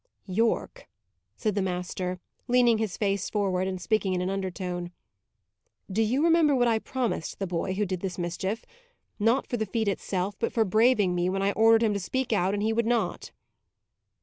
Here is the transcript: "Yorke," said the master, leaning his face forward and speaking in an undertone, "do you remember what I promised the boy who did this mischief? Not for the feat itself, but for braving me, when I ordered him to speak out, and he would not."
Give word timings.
"Yorke," 0.25 0.87
said 1.37 1.53
the 1.53 1.61
master, 1.61 2.19
leaning 2.47 2.79
his 2.79 2.97
face 2.97 3.29
forward 3.29 3.67
and 3.67 3.79
speaking 3.79 4.15
in 4.15 4.21
an 4.21 4.31
undertone, 4.31 4.91
"do 5.91 6.01
you 6.01 6.23
remember 6.23 6.55
what 6.55 6.67
I 6.67 6.79
promised 6.79 7.37
the 7.37 7.45
boy 7.45 7.75
who 7.75 7.85
did 7.85 7.99
this 7.99 8.17
mischief? 8.17 8.65
Not 9.19 9.45
for 9.45 9.57
the 9.57 9.67
feat 9.67 9.87
itself, 9.87 10.33
but 10.39 10.51
for 10.53 10.65
braving 10.65 11.13
me, 11.13 11.29
when 11.29 11.43
I 11.43 11.51
ordered 11.51 11.83
him 11.83 11.93
to 11.93 11.99
speak 11.99 12.33
out, 12.33 12.55
and 12.55 12.63
he 12.63 12.73
would 12.73 12.87
not." 12.87 13.29